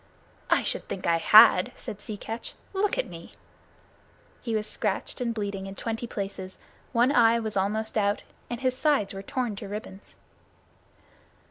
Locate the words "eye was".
7.11-7.55